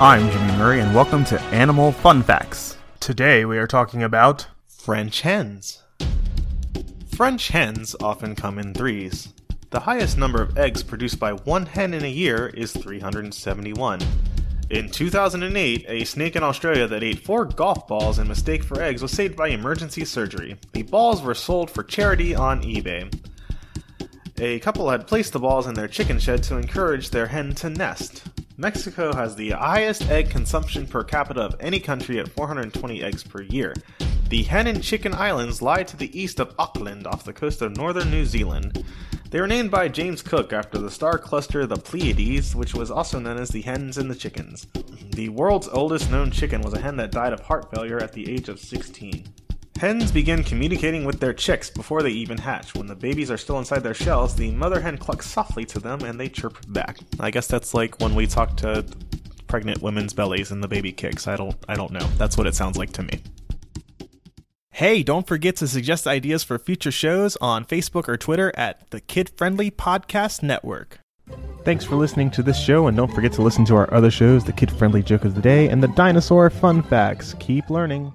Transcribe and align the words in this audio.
I'm 0.00 0.28
Jimmy 0.28 0.58
Murray, 0.58 0.80
and 0.80 0.92
welcome 0.92 1.24
to 1.26 1.40
Animal 1.40 1.92
Fun 1.92 2.24
Facts. 2.24 2.76
Today 2.98 3.44
we 3.44 3.58
are 3.58 3.68
talking 3.68 4.02
about 4.02 4.48
French 4.66 5.20
hens. 5.20 5.84
French 7.14 7.48
hens 7.48 7.94
often 8.02 8.34
come 8.34 8.58
in 8.58 8.74
threes. 8.74 9.32
The 9.70 9.78
highest 9.78 10.18
number 10.18 10.42
of 10.42 10.58
eggs 10.58 10.82
produced 10.82 11.20
by 11.20 11.32
one 11.32 11.66
hen 11.66 11.94
in 11.94 12.04
a 12.04 12.08
year 12.08 12.48
is 12.48 12.72
371. 12.72 14.00
In 14.68 14.90
2008, 14.90 15.84
a 15.86 16.04
snake 16.04 16.34
in 16.34 16.42
Australia 16.42 16.88
that 16.88 17.04
ate 17.04 17.24
four 17.24 17.44
golf 17.44 17.86
balls 17.86 18.18
in 18.18 18.26
mistake 18.26 18.64
for 18.64 18.82
eggs 18.82 19.00
was 19.00 19.12
saved 19.12 19.36
by 19.36 19.48
emergency 19.48 20.04
surgery. 20.04 20.56
The 20.72 20.82
balls 20.82 21.22
were 21.22 21.34
sold 21.34 21.70
for 21.70 21.84
charity 21.84 22.34
on 22.34 22.64
eBay. 22.64 23.16
A 24.40 24.58
couple 24.58 24.90
had 24.90 25.06
placed 25.06 25.32
the 25.32 25.38
balls 25.38 25.68
in 25.68 25.74
their 25.74 25.86
chicken 25.86 26.18
shed 26.18 26.42
to 26.42 26.56
encourage 26.56 27.10
their 27.10 27.28
hen 27.28 27.54
to 27.54 27.70
nest. 27.70 28.24
Mexico 28.56 29.12
has 29.12 29.34
the 29.34 29.50
highest 29.50 30.08
egg 30.08 30.30
consumption 30.30 30.86
per 30.86 31.02
capita 31.02 31.40
of 31.40 31.56
any 31.58 31.80
country 31.80 32.20
at 32.20 32.28
420 32.28 33.02
eggs 33.02 33.24
per 33.24 33.42
year. 33.42 33.74
The 34.28 34.44
Hen 34.44 34.68
and 34.68 34.80
Chicken 34.80 35.12
Islands 35.12 35.60
lie 35.60 35.82
to 35.82 35.96
the 35.96 36.16
east 36.18 36.38
of 36.38 36.54
Auckland 36.56 37.04
off 37.04 37.24
the 37.24 37.32
coast 37.32 37.62
of 37.62 37.76
northern 37.76 38.12
New 38.12 38.24
Zealand. 38.24 38.84
They 39.30 39.40
were 39.40 39.48
named 39.48 39.72
by 39.72 39.88
James 39.88 40.22
Cook 40.22 40.52
after 40.52 40.78
the 40.78 40.90
star 40.90 41.18
cluster 41.18 41.66
the 41.66 41.76
Pleiades, 41.76 42.54
which 42.54 42.74
was 42.74 42.92
also 42.92 43.18
known 43.18 43.38
as 43.38 43.48
the 43.48 43.62
hens 43.62 43.98
and 43.98 44.08
the 44.08 44.14
chickens. 44.14 44.68
The 45.14 45.30
world's 45.30 45.68
oldest 45.68 46.08
known 46.12 46.30
chicken 46.30 46.62
was 46.62 46.74
a 46.74 46.80
hen 46.80 46.96
that 46.98 47.10
died 47.10 47.32
of 47.32 47.40
heart 47.40 47.72
failure 47.74 47.98
at 47.98 48.12
the 48.12 48.30
age 48.30 48.48
of 48.48 48.60
16. 48.60 49.26
Hens 49.84 50.10
begin 50.10 50.42
communicating 50.42 51.04
with 51.04 51.20
their 51.20 51.34
chicks 51.34 51.68
before 51.68 52.02
they 52.02 52.08
even 52.08 52.38
hatch. 52.38 52.74
When 52.74 52.86
the 52.86 52.94
babies 52.94 53.30
are 53.30 53.36
still 53.36 53.58
inside 53.58 53.82
their 53.82 53.92
shells, 53.92 54.34
the 54.34 54.50
mother 54.50 54.80
hen 54.80 54.96
clucks 54.96 55.28
softly 55.28 55.66
to 55.66 55.78
them 55.78 56.00
and 56.04 56.18
they 56.18 56.30
chirp 56.30 56.56
back. 56.68 56.96
I 57.20 57.30
guess 57.30 57.46
that's 57.46 57.74
like 57.74 58.00
when 58.00 58.14
we 58.14 58.26
talk 58.26 58.56
to 58.56 58.86
pregnant 59.46 59.82
women's 59.82 60.14
bellies 60.14 60.50
and 60.50 60.64
the 60.64 60.68
baby 60.68 60.90
kicks. 60.90 61.28
I 61.28 61.36
don't 61.36 61.54
I 61.68 61.74
don't 61.74 61.90
know. 61.92 62.06
That's 62.16 62.38
what 62.38 62.46
it 62.46 62.54
sounds 62.54 62.78
like 62.78 62.94
to 62.94 63.02
me. 63.02 63.20
Hey, 64.70 65.02
don't 65.02 65.26
forget 65.26 65.56
to 65.56 65.68
suggest 65.68 66.06
ideas 66.06 66.42
for 66.42 66.58
future 66.58 66.90
shows 66.90 67.36
on 67.42 67.66
Facebook 67.66 68.08
or 68.08 68.16
Twitter 68.16 68.52
at 68.56 68.90
the 68.90 69.02
Kid 69.02 69.32
Friendly 69.36 69.70
Podcast 69.70 70.42
Network. 70.42 70.98
Thanks 71.62 71.84
for 71.84 71.96
listening 71.96 72.30
to 72.30 72.42
this 72.42 72.58
show, 72.58 72.86
and 72.86 72.96
don't 72.96 73.12
forget 73.12 73.34
to 73.34 73.42
listen 73.42 73.66
to 73.66 73.76
our 73.76 73.92
other 73.92 74.10
shows, 74.10 74.44
the 74.44 74.52
Kid 74.52 74.72
Friendly 74.72 75.02
Joke 75.02 75.26
of 75.26 75.34
the 75.34 75.42
Day 75.42 75.68
and 75.68 75.82
the 75.82 75.88
Dinosaur 75.88 76.48
Fun 76.48 76.82
Facts. 76.82 77.34
Keep 77.38 77.68
learning. 77.68 78.14